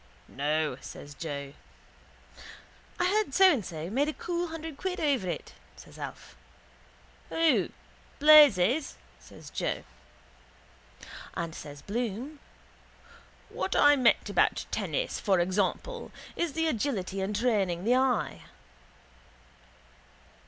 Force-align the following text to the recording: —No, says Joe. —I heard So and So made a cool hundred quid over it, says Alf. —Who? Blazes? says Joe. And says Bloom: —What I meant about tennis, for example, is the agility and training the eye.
—No, 0.27 0.77
says 0.81 1.13
Joe. 1.13 1.53
—I 2.99 3.05
heard 3.05 3.35
So 3.35 3.51
and 3.53 3.63
So 3.63 3.87
made 3.91 4.07
a 4.09 4.13
cool 4.13 4.47
hundred 4.47 4.75
quid 4.77 4.99
over 4.99 5.29
it, 5.29 5.53
says 5.75 5.99
Alf. 5.99 6.35
—Who? 7.29 7.69
Blazes? 8.17 8.95
says 9.19 9.51
Joe. 9.51 9.83
And 11.35 11.53
says 11.53 11.83
Bloom: 11.83 12.39
—What 13.49 13.75
I 13.75 13.95
meant 13.95 14.27
about 14.27 14.65
tennis, 14.71 15.19
for 15.19 15.39
example, 15.39 16.11
is 16.35 16.53
the 16.53 16.65
agility 16.67 17.21
and 17.21 17.35
training 17.35 17.83
the 17.83 17.93
eye. 17.93 18.41